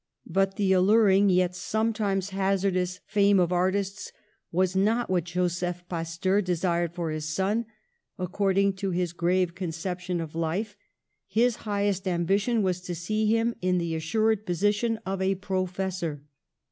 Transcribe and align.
But 0.25 0.55
the 0.55 0.73
alluring, 0.73 1.29
yet 1.29 1.55
sometimes 1.55 2.31
hazardous, 2.31 3.01
fame 3.05 3.39
of 3.39 3.51
artists 3.51 4.11
was 4.51 4.75
not 4.75 5.11
what 5.11 5.25
Joseph 5.25 5.87
Pasteur 5.87 6.41
desired 6.41 6.95
for 6.95 7.11
his 7.11 7.25
son; 7.29 7.67
ac 8.19 8.29
cording 8.31 8.73
to 8.77 8.89
his 8.89 9.13
grave 9.13 9.53
conception 9.53 10.19
of 10.19 10.33
life, 10.33 10.75
his 11.27 11.57
highest 11.69 12.07
ambition 12.07 12.63
was 12.63 12.81
to 12.81 12.95
see 12.95 13.27
him 13.27 13.53
in 13.61 13.77
the 13.77 13.93
assured 13.93 14.43
position 14.47 14.97
of 15.05 15.21
a 15.21 15.35
professor. 15.35 16.23